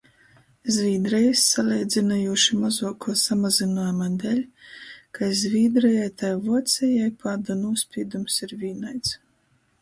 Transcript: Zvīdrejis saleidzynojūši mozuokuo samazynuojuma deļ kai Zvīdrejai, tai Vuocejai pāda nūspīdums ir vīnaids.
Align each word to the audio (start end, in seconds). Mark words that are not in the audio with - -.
Zvīdrejis 0.75 1.41
saleidzynojūši 1.49 2.57
mozuokuo 2.61 3.15
samazynuojuma 3.23 4.07
deļ 4.23 4.41
kai 5.19 5.29
Zvīdrejai, 5.43 6.09
tai 6.23 6.33
Vuocejai 6.47 7.13
pāda 7.27 7.59
nūspīdums 7.61 8.41
ir 8.49 8.57
vīnaids. 8.65 9.15